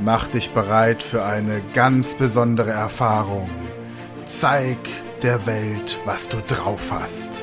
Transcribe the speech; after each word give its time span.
Mach 0.00 0.28
dich 0.28 0.50
bereit 0.50 1.02
für 1.02 1.24
eine 1.24 1.60
ganz 1.74 2.14
besondere 2.14 2.70
Erfahrung. 2.70 3.50
Zeig 4.26 4.78
der 5.22 5.44
Welt, 5.46 5.98
was 6.04 6.28
du 6.28 6.40
drauf 6.46 6.92
hast. 6.92 7.42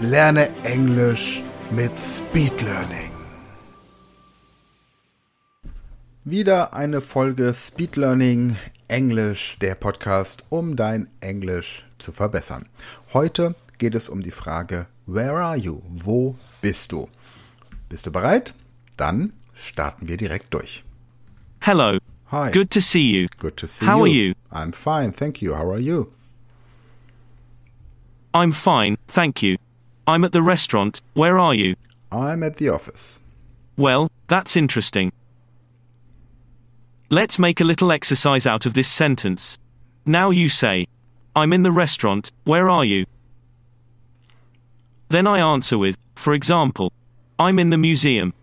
Lerne 0.00 0.50
Englisch 0.62 1.42
mit 1.70 1.98
Speed 1.98 2.60
Learning. 2.60 3.10
Wieder 6.24 6.74
eine 6.74 7.00
Folge 7.00 7.54
Speed 7.54 7.96
Learning 7.96 8.56
Englisch, 8.88 9.56
der 9.62 9.74
Podcast, 9.74 10.44
um 10.50 10.76
dein 10.76 11.08
Englisch 11.20 11.86
zu 11.98 12.12
verbessern. 12.12 12.66
Heute 13.14 13.54
geht 13.78 13.94
es 13.94 14.10
um 14.10 14.22
die 14.22 14.32
Frage, 14.32 14.86
where 15.06 15.36
are 15.36 15.56
you? 15.56 15.80
Wo 15.88 16.36
bist 16.60 16.92
du? 16.92 17.08
Bist 17.88 18.04
du 18.04 18.12
bereit? 18.12 18.52
Dann 18.98 19.32
starten 19.54 20.08
wir 20.08 20.18
direkt 20.18 20.52
durch. 20.52 20.85
Hello. 21.62 21.98
Hi. 22.26 22.50
Good 22.50 22.70
to 22.72 22.80
see 22.80 23.02
you. 23.02 23.28
Good 23.38 23.56
to 23.58 23.68
see 23.68 23.86
How 23.86 23.92
you. 23.92 23.98
How 23.98 24.04
are 24.04 24.08
you? 24.08 24.34
I'm 24.52 24.72
fine, 24.72 25.12
thank 25.12 25.42
you. 25.42 25.54
How 25.54 25.68
are 25.70 25.78
you? 25.78 26.12
I'm 28.34 28.52
fine, 28.52 28.98
thank 29.08 29.42
you. 29.42 29.56
I'm 30.06 30.24
at 30.24 30.32
the 30.32 30.42
restaurant. 30.42 31.02
Where 31.14 31.38
are 31.38 31.54
you? 31.54 31.76
I'm 32.12 32.42
at 32.42 32.56
the 32.56 32.68
office. 32.68 33.20
Well, 33.76 34.10
that's 34.28 34.56
interesting. 34.56 35.12
Let's 37.10 37.38
make 37.38 37.60
a 37.60 37.64
little 37.64 37.92
exercise 37.92 38.46
out 38.46 38.66
of 38.66 38.74
this 38.74 38.88
sentence. 38.88 39.58
Now 40.04 40.30
you 40.30 40.48
say, 40.48 40.86
I'm 41.34 41.52
in 41.52 41.62
the 41.62 41.70
restaurant. 41.72 42.32
Where 42.44 42.68
are 42.68 42.84
you? 42.84 43.06
Then 45.08 45.26
I 45.26 45.38
answer 45.38 45.78
with, 45.78 45.96
for 46.14 46.32
example, 46.32 46.92
I'm 47.38 47.58
in 47.58 47.70
the 47.70 47.78
museum. 47.78 48.34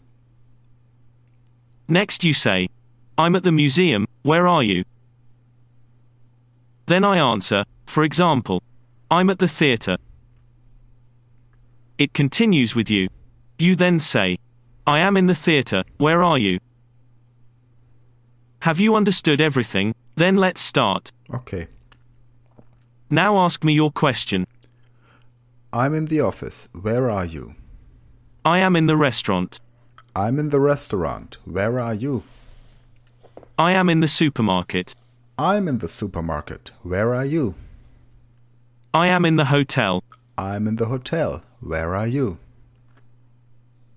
Next 1.87 2.23
you 2.23 2.33
say, 2.33 2.69
I'm 3.17 3.35
at 3.35 3.43
the 3.43 3.51
museum, 3.51 4.07
where 4.23 4.47
are 4.47 4.63
you? 4.63 4.83
Then 6.87 7.03
I 7.03 7.17
answer, 7.17 7.63
for 7.85 8.03
example, 8.03 8.63
I'm 9.11 9.29
at 9.29 9.39
the 9.39 9.47
theatre. 9.47 9.97
It 11.97 12.13
continues 12.13 12.75
with 12.75 12.89
you. 12.89 13.07
You 13.59 13.75
then 13.75 13.99
say, 13.99 14.37
I 14.87 14.99
am 14.99 15.15
in 15.15 15.27
the 15.27 15.35
theatre, 15.35 15.83
where 15.97 16.23
are 16.23 16.39
you? 16.39 16.59
Have 18.61 18.79
you 18.79 18.95
understood 18.95 19.39
everything? 19.39 19.93
Then 20.15 20.37
let's 20.37 20.61
start. 20.61 21.11
Okay. 21.31 21.67
Now 23.09 23.37
ask 23.37 23.63
me 23.63 23.73
your 23.73 23.91
question. 23.91 24.47
I'm 25.71 25.93
in 25.93 26.05
the 26.05 26.21
office. 26.21 26.67
Where 26.73 27.09
are 27.09 27.25
you? 27.25 27.55
I 28.43 28.59
am 28.59 28.75
in 28.75 28.87
the 28.87 28.97
restaurant. 28.97 29.59
I'm 30.15 30.39
in 30.39 30.49
the 30.49 30.59
restaurant. 30.59 31.37
Where 31.45 31.79
are 31.79 31.93
you? 31.93 32.23
I 33.57 33.73
am 33.73 33.87
in 33.87 33.99
the 33.99 34.07
supermarket. 34.07 34.95
I'm 35.37 35.67
in 35.67 35.77
the 35.77 35.87
supermarket. 35.87 36.71
Where 36.81 37.13
are 37.13 37.25
you? 37.25 37.53
I 38.95 39.07
am 39.07 39.25
in 39.25 39.35
the 39.35 39.45
hotel. 39.45 40.03
I'm 40.39 40.67
in 40.67 40.77
the 40.77 40.87
hotel. 40.87 41.43
Where 41.59 41.95
are 41.95 42.07
you? 42.07 42.39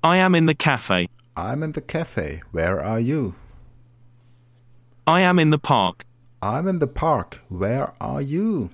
I 0.04 0.18
am 0.18 0.34
in 0.34 0.44
the 0.44 0.54
cafe. 0.54 1.08
I'm 1.36 1.62
in 1.62 1.72
the 1.72 1.80
cafe. 1.80 2.42
Where 2.52 2.82
are 2.82 3.00
you? 3.00 3.34
I 5.06 5.22
am 5.22 5.38
in 5.38 5.48
the 5.48 5.58
park. 5.58 6.04
I'm 6.42 6.68
in 6.68 6.78
the 6.78 6.86
park. 6.86 7.40
Where 7.48 7.94
are 7.98 8.20
you? 8.20 8.68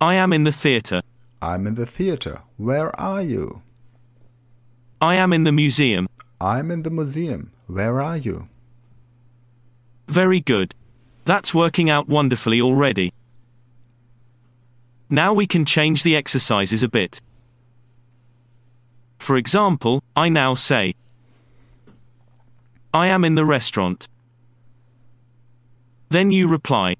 I 0.00 0.14
am 0.14 0.32
in 0.32 0.42
the 0.42 0.52
theatre. 0.52 1.02
I'm 1.40 1.68
in 1.68 1.76
the 1.76 1.86
theater. 1.86 2.42
Where 2.56 2.90
are 3.00 3.22
you? 3.22 3.62
I 5.00 5.14
am 5.14 5.32
in 5.32 5.44
the 5.44 5.52
museum. 5.52 6.08
I'm 6.40 6.72
in 6.72 6.82
the 6.82 6.90
museum. 6.90 7.52
Where 7.68 8.00
are 8.00 8.16
you? 8.16 8.48
Very 10.06 10.40
good. 10.40 10.74
That's 11.24 11.54
working 11.54 11.88
out 11.88 12.08
wonderfully 12.08 12.60
already. 12.60 13.12
Now 15.08 15.32
we 15.32 15.46
can 15.46 15.64
change 15.64 16.02
the 16.02 16.16
exercises 16.16 16.82
a 16.82 16.88
bit. 16.88 17.20
For 19.18 19.36
example, 19.36 20.02
I 20.14 20.28
now 20.28 20.54
say, 20.54 20.94
I 22.92 23.06
am 23.08 23.24
in 23.24 23.34
the 23.34 23.44
restaurant. 23.44 24.08
Then 26.10 26.30
you 26.30 26.46
reply, 26.46 26.96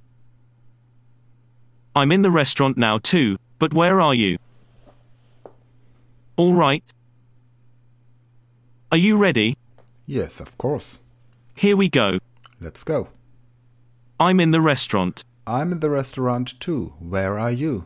I'm 1.95 2.11
in 2.11 2.23
the 2.23 2.31
restaurant 2.31 2.77
now 2.77 2.99
too, 2.99 3.39
but 3.59 3.73
where 3.73 4.01
are 4.01 4.15
you? 4.15 4.39
All 6.37 6.55
right. 6.55 6.85
Are 8.91 8.99
you 8.99 9.17
ready? 9.17 9.57
Yes, 10.07 10.41
of 10.41 10.59
course. 10.59 10.99
Here 11.55 11.77
we 11.77 11.89
go. 11.89 12.19
Let's 12.65 12.83
go. 12.83 13.11
I'm 14.19 14.41
in 14.41 14.51
the 14.51 14.61
restaurant. 14.63 15.23
I'm 15.47 15.71
in 15.71 15.81
the 15.81 15.91
restaurant 15.91 16.59
too. 16.59 16.95
Where 16.99 17.39
are 17.39 17.51
you? 17.51 17.85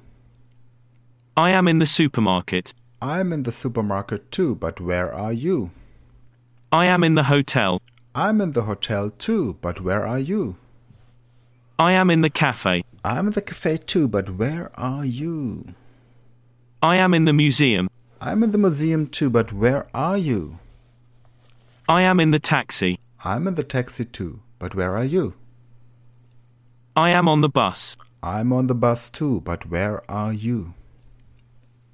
I 1.37 1.51
am 1.51 1.67
in 1.67 1.81
the 1.81 1.87
supermarket. 1.87 2.75
I'm 3.03 3.33
in 3.33 3.43
the 3.43 3.51
supermarket 3.51 4.31
too, 4.31 4.55
but 4.55 4.81
where 4.81 5.13
are 5.13 5.33
you? 5.33 5.73
I 6.71 6.87
am 6.87 7.03
in 7.03 7.17
the 7.17 7.25
hotel. 7.25 7.83
I'm 8.15 8.41
in 8.41 8.53
the 8.53 8.63
hotel 8.63 9.11
too, 9.11 9.59
but 9.61 9.81
where 9.81 10.07
are 10.07 10.21
you? 10.21 10.57
I 11.77 11.91
am 11.91 12.09
in 12.09 12.21
the 12.21 12.31
cafe. 12.31 12.85
I'm 13.05 13.27
in 13.27 13.33
the 13.33 13.43
cafe 13.43 13.79
too, 13.79 14.07
but 14.07 14.37
where 14.37 14.71
are 14.79 15.05
you? 15.05 15.75
I 16.85 16.97
am 16.97 17.15
in 17.15 17.25
the 17.25 17.33
museum. 17.33 17.91
I'm 18.21 18.45
in 18.45 18.53
the 18.53 18.59
museum 18.59 19.09
too, 19.09 19.29
but 19.29 19.53
where 19.53 19.89
are 19.93 20.17
you? 20.17 20.61
I 21.89 22.03
am 22.03 22.21
in 22.21 22.31
the 22.31 22.39
taxi. 22.39 23.01
I'm 23.25 23.49
in 23.49 23.57
the 23.57 23.65
taxi 23.65 24.05
too, 24.05 24.41
but 24.59 24.75
where 24.75 24.97
are 24.97 25.05
you? 25.05 25.35
I 26.97 27.11
am 27.11 27.29
on 27.29 27.41
the 27.41 27.49
bus. 27.49 27.97
I'm 28.23 28.53
on 28.53 28.67
the 28.67 28.75
bus 28.75 29.11
too, 29.11 29.41
but 29.43 29.71
where 29.71 30.03
are 30.11 30.33
you? 30.33 30.75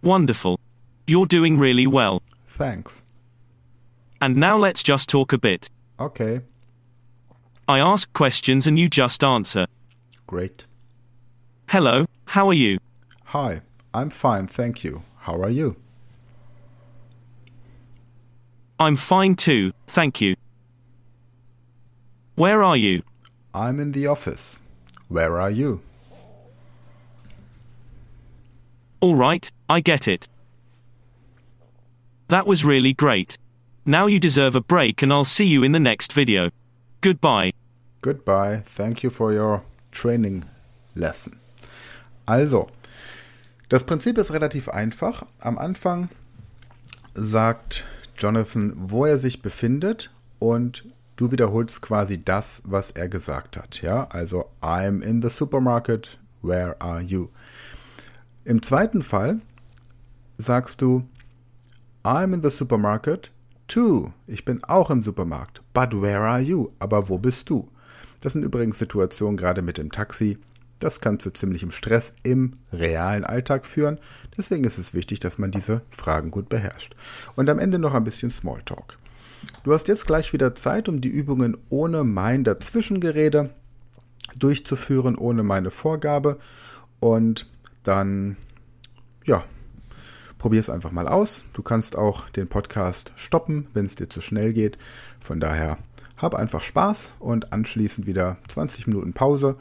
Wonderful. 0.02 0.58
You're 1.06 1.26
doing 1.26 1.58
really 1.58 1.86
well. 1.86 2.22
Thanks. 2.48 3.02
And 4.20 4.36
now 4.36 4.56
let's 4.56 4.82
just 4.82 5.08
talk 5.08 5.32
a 5.32 5.38
bit. 5.38 5.68
Okay, 6.00 6.40
I 7.66 7.78
ask 7.78 8.12
questions 8.12 8.66
and 8.66 8.78
you 8.78 8.88
just 8.88 9.24
answer. 9.24 9.66
great. 10.26 10.64
Hello, 11.68 12.04
how 12.26 12.46
are 12.48 12.54
you? 12.54 12.78
Hi, 13.26 13.62
I'm 13.94 14.10
fine, 14.10 14.46
thank 14.46 14.84
you. 14.84 15.02
How 15.20 15.40
are 15.40 15.50
you? 15.50 15.76
I'm 18.78 18.96
fine 18.96 19.34
too, 19.34 19.72
thank 19.86 20.20
you. 20.20 20.36
Where 22.36 22.64
are 22.64 22.76
you? 22.76 23.02
I'm 23.54 23.78
in 23.78 23.92
the 23.92 24.08
office. 24.08 24.58
Where 25.08 25.40
are 25.40 25.50
you? 25.50 25.80
All 29.00 29.14
right, 29.14 29.52
I 29.68 29.80
get 29.80 30.08
it. 30.08 30.26
That 32.28 32.46
was 32.46 32.64
really 32.64 32.92
great. 32.92 33.38
Now 33.86 34.06
you 34.06 34.18
deserve 34.18 34.56
a 34.56 34.60
break 34.60 35.00
and 35.02 35.12
I'll 35.12 35.24
see 35.24 35.44
you 35.44 35.62
in 35.62 35.70
the 35.70 35.78
next 35.78 36.12
video. 36.12 36.50
Goodbye. 37.02 37.52
Goodbye. 38.00 38.62
Thank 38.64 39.04
you 39.04 39.10
for 39.10 39.32
your 39.32 39.62
training 39.92 40.44
lesson. 40.96 41.38
Also, 42.26 42.68
das 43.68 43.84
Prinzip 43.84 44.18
ist 44.18 44.32
relativ 44.32 44.68
einfach. 44.68 45.24
Am 45.40 45.56
Anfang 45.56 46.08
sagt 47.14 47.84
Jonathan, 48.18 48.72
wo 48.74 49.04
er 49.04 49.20
sich 49.20 49.40
befindet 49.40 50.10
und 50.40 50.84
du 51.16 51.30
wiederholst 51.30 51.82
quasi 51.82 52.22
das, 52.22 52.62
was 52.64 52.90
er 52.90 53.08
gesagt 53.08 53.56
hat. 53.56 53.82
Ja, 53.82 54.08
also 54.10 54.50
I'm 54.60 55.02
in 55.02 55.22
the 55.22 55.30
supermarket. 55.30 56.18
Where 56.42 56.80
are 56.80 57.00
you? 57.00 57.28
Im 58.44 58.62
zweiten 58.62 59.02
Fall 59.02 59.40
sagst 60.36 60.82
du 60.82 61.04
I'm 62.02 62.34
in 62.34 62.42
the 62.42 62.50
supermarket 62.50 63.32
too. 63.66 64.12
Ich 64.26 64.44
bin 64.44 64.62
auch 64.64 64.90
im 64.90 65.02
Supermarkt. 65.02 65.62
But 65.72 66.02
where 66.02 66.20
are 66.20 66.40
you? 66.40 66.70
Aber 66.78 67.08
wo 67.08 67.18
bist 67.18 67.48
du? 67.48 67.68
Das 68.20 68.34
sind 68.34 68.42
übrigens 68.42 68.78
Situationen 68.78 69.36
gerade 69.36 69.62
mit 69.62 69.78
dem 69.78 69.90
Taxi. 69.90 70.38
Das 70.80 71.00
kann 71.00 71.20
zu 71.20 71.30
ziemlichem 71.30 71.70
Stress 71.70 72.12
im 72.22 72.52
realen 72.72 73.24
Alltag 73.24 73.64
führen. 73.64 73.98
Deswegen 74.36 74.64
ist 74.64 74.76
es 74.76 74.92
wichtig, 74.92 75.20
dass 75.20 75.38
man 75.38 75.50
diese 75.50 75.82
Fragen 75.90 76.30
gut 76.30 76.48
beherrscht. 76.48 76.94
Und 77.36 77.48
am 77.48 77.58
Ende 77.58 77.78
noch 77.78 77.94
ein 77.94 78.04
bisschen 78.04 78.30
Smalltalk. 78.30 78.98
Du 79.62 79.72
hast 79.72 79.88
jetzt 79.88 80.06
gleich 80.06 80.32
wieder 80.32 80.54
Zeit, 80.54 80.88
um 80.88 81.00
die 81.00 81.08
Übungen 81.08 81.56
ohne 81.68 82.04
mein 82.04 82.44
Dazwischengerede 82.44 83.50
durchzuführen, 84.38 85.16
ohne 85.16 85.42
meine 85.42 85.70
Vorgabe. 85.70 86.38
Und 87.00 87.50
dann, 87.82 88.36
ja, 89.24 89.44
probier 90.38 90.60
es 90.60 90.70
einfach 90.70 90.92
mal 90.92 91.08
aus. 91.08 91.44
Du 91.52 91.62
kannst 91.62 91.96
auch 91.96 92.28
den 92.30 92.48
Podcast 92.48 93.12
stoppen, 93.16 93.68
wenn 93.72 93.86
es 93.86 93.94
dir 93.94 94.08
zu 94.08 94.20
schnell 94.20 94.52
geht. 94.52 94.78
Von 95.20 95.40
daher 95.40 95.78
hab 96.16 96.34
einfach 96.34 96.62
Spaß 96.62 97.14
und 97.18 97.52
anschließend 97.52 98.06
wieder 98.06 98.38
20 98.48 98.86
Minuten 98.86 99.14
Pause. 99.14 99.56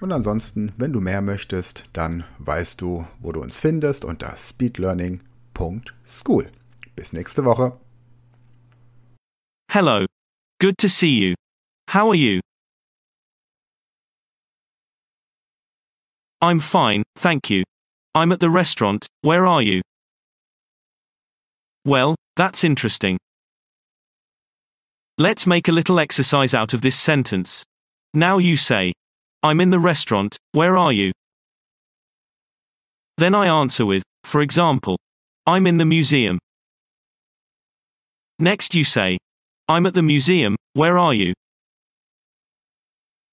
Und 0.00 0.12
ansonsten, 0.12 0.72
wenn 0.76 0.92
du 0.92 1.00
mehr 1.00 1.22
möchtest, 1.22 1.84
dann 1.92 2.24
weißt 2.38 2.80
du, 2.80 3.06
wo 3.20 3.32
du 3.32 3.40
uns 3.40 3.56
findest 3.56 4.04
unter 4.04 4.36
speedlearning.school. 4.36 6.46
Bis 6.94 7.12
nächste 7.12 7.44
Woche. 7.44 7.72
Hello. 9.76 10.06
Good 10.58 10.78
to 10.78 10.88
see 10.88 11.10
you. 11.10 11.34
How 11.88 12.08
are 12.08 12.14
you? 12.14 12.40
I'm 16.40 16.60
fine, 16.60 17.02
thank 17.16 17.50
you. 17.50 17.62
I'm 18.14 18.32
at 18.32 18.40
the 18.40 18.48
restaurant, 18.48 19.06
where 19.20 19.46
are 19.46 19.60
you? 19.60 19.82
Well, 21.84 22.14
that's 22.36 22.64
interesting. 22.64 23.18
Let's 25.18 25.46
make 25.46 25.68
a 25.68 25.72
little 25.72 26.00
exercise 26.00 26.54
out 26.54 26.72
of 26.72 26.80
this 26.80 26.96
sentence. 26.98 27.62
Now 28.14 28.38
you 28.38 28.56
say, 28.56 28.94
I'm 29.42 29.60
in 29.60 29.68
the 29.68 29.78
restaurant, 29.78 30.38
where 30.52 30.78
are 30.78 30.94
you? 30.94 31.12
Then 33.18 33.34
I 33.34 33.46
answer 33.48 33.84
with, 33.84 34.04
for 34.24 34.40
example, 34.40 34.96
I'm 35.46 35.66
in 35.66 35.76
the 35.76 35.84
museum. 35.84 36.38
Next 38.38 38.74
you 38.74 38.82
say, 38.82 39.18
I'm 39.68 39.84
at 39.86 39.94
the 39.94 40.02
museum, 40.02 40.54
where 40.74 40.96
are 40.96 41.12
you? 41.12 41.34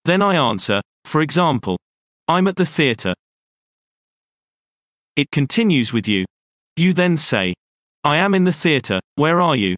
Then 0.05 0.21
I 0.21 0.35
answer, 0.35 0.81
for 1.05 1.21
example, 1.21 1.77
I'm 2.27 2.47
at 2.47 2.55
the 2.55 2.65
theatre. 2.65 3.13
It 5.15 5.29
continues 5.31 5.93
with 5.93 6.07
you. 6.07 6.25
You 6.75 6.93
then 6.93 7.17
say, 7.17 7.53
I 8.03 8.17
am 8.17 8.33
in 8.33 8.45
the 8.45 8.51
theatre, 8.51 8.99
where 9.15 9.39
are 9.39 9.55
you? 9.55 9.75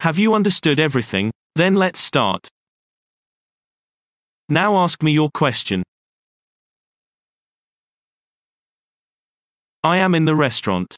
Have 0.00 0.18
you 0.18 0.34
understood 0.34 0.78
everything? 0.78 1.32
Then 1.56 1.74
let's 1.74 1.98
start. 1.98 2.48
Now 4.48 4.76
ask 4.76 5.02
me 5.02 5.10
your 5.10 5.30
question. 5.34 5.82
I 9.82 9.96
am 9.98 10.14
in 10.14 10.26
the 10.26 10.36
restaurant. 10.36 10.96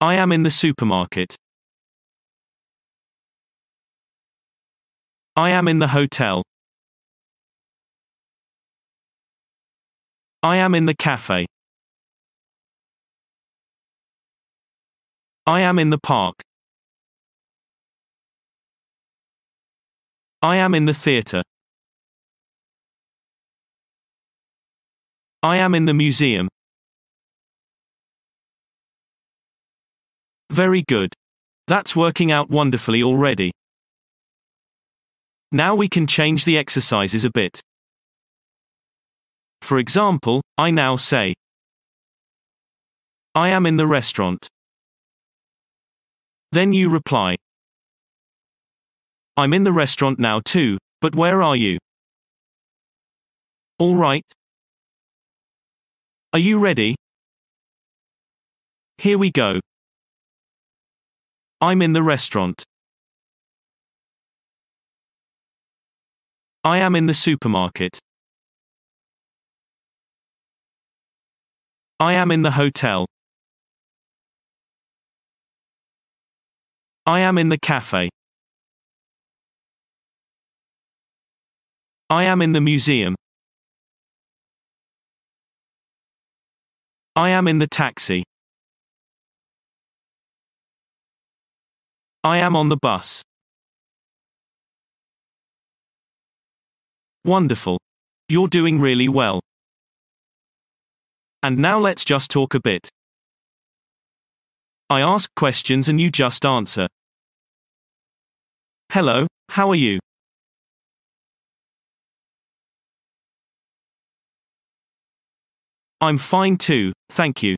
I 0.00 0.14
am 0.14 0.30
in 0.30 0.44
the 0.44 0.50
supermarket. 0.50 1.34
I 5.34 5.50
am 5.50 5.66
in 5.66 5.80
the 5.80 5.88
hotel. 5.88 6.44
I 10.40 10.58
am 10.58 10.76
in 10.76 10.86
the 10.86 10.94
cafe. 10.94 11.46
I 15.46 15.62
am 15.62 15.80
in 15.80 15.90
the 15.90 15.98
park. 15.98 16.36
I 20.40 20.58
am 20.58 20.76
in 20.76 20.84
the 20.84 20.94
theatre. 20.94 21.42
I 25.42 25.56
am 25.56 25.74
in 25.74 25.86
the 25.86 25.94
museum. 25.94 26.48
Very 30.58 30.82
good. 30.88 31.12
That's 31.68 31.94
working 31.94 32.32
out 32.32 32.50
wonderfully 32.50 33.00
already. 33.00 33.52
Now 35.52 35.76
we 35.76 35.86
can 35.86 36.08
change 36.08 36.44
the 36.44 36.58
exercises 36.58 37.24
a 37.24 37.30
bit. 37.30 37.60
For 39.62 39.78
example, 39.78 40.42
I 40.66 40.72
now 40.72 40.96
say, 40.96 41.34
I 43.36 43.50
am 43.50 43.66
in 43.66 43.76
the 43.76 43.86
restaurant. 43.86 44.48
Then 46.50 46.72
you 46.72 46.90
reply, 46.90 47.36
I'm 49.36 49.52
in 49.54 49.62
the 49.62 49.76
restaurant 49.84 50.18
now 50.18 50.40
too, 50.44 50.76
but 51.00 51.14
where 51.14 51.40
are 51.40 51.54
you? 51.54 51.78
All 53.78 53.94
right. 53.94 54.26
Are 56.32 56.40
you 56.40 56.58
ready? 56.58 56.96
Here 58.98 59.18
we 59.18 59.30
go. 59.30 59.60
I'm 61.60 61.82
in 61.82 61.92
the 61.92 62.04
restaurant. 62.04 62.62
I 66.62 66.78
am 66.78 66.94
in 66.94 67.06
the 67.06 67.14
supermarket. 67.14 67.98
I 71.98 72.12
am 72.12 72.30
in 72.30 72.42
the 72.42 72.52
hotel. 72.52 73.06
I 77.04 77.20
am 77.20 77.38
in 77.38 77.48
the 77.48 77.58
cafe. 77.58 78.08
I 82.08 82.24
am 82.24 82.40
in 82.40 82.52
the 82.52 82.60
museum. 82.60 83.16
I 87.16 87.30
am 87.30 87.48
in 87.48 87.58
the 87.58 87.66
taxi. 87.66 88.22
I 92.24 92.38
am 92.38 92.56
on 92.56 92.68
the 92.68 92.76
bus. 92.76 93.22
Wonderful. 97.24 97.78
You're 98.28 98.48
doing 98.48 98.80
really 98.80 99.08
well. 99.08 99.40
And 101.42 101.58
now 101.58 101.78
let's 101.78 102.04
just 102.04 102.30
talk 102.30 102.54
a 102.54 102.60
bit. 102.60 102.88
I 104.90 105.00
ask 105.00 105.30
questions 105.36 105.88
and 105.88 106.00
you 106.00 106.10
just 106.10 106.44
answer. 106.44 106.88
Hello, 108.90 109.26
how 109.50 109.68
are 109.68 109.74
you? 109.76 110.00
I'm 116.00 116.18
fine 116.18 116.56
too, 116.56 116.92
thank 117.10 117.42
you. 117.42 117.56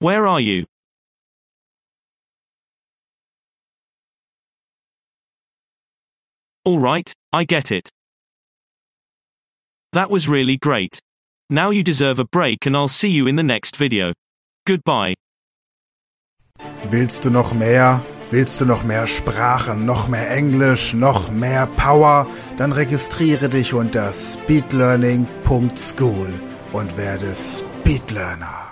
Where 0.00 0.26
are 0.26 0.40
you? 0.40 0.64
Alright, 6.66 7.14
I 7.32 7.44
get 7.44 7.72
it. 7.72 7.88
That 9.92 10.10
was 10.10 10.28
really 10.28 10.58
great. 10.58 10.98
Now 11.48 11.70
you 11.70 11.82
deserve 11.82 12.18
a 12.18 12.26
break 12.26 12.66
and 12.66 12.76
I'll 12.76 12.86
see 12.86 13.08
you 13.08 13.26
in 13.26 13.36
the 13.36 13.42
next 13.42 13.76
video. 13.76 14.12
Goodbye. 14.66 15.14
Willst 16.90 17.24
du 17.24 17.30
noch 17.30 17.54
mehr? 17.54 18.04
Willst 18.30 18.60
du 18.60 18.66
noch 18.66 18.84
mehr 18.84 19.06
Sprachen, 19.06 19.86
noch 19.86 20.08
mehr 20.08 20.30
Englisch, 20.30 20.92
noch 20.92 21.30
mehr 21.30 21.66
Power? 21.66 22.26
Dann 22.58 22.72
registriere 22.72 23.48
dich 23.48 23.72
unter 23.72 24.12
speedlearning.school 24.12 26.28
und 26.72 26.96
werde 26.96 27.34
Speedlearner. 27.34 28.69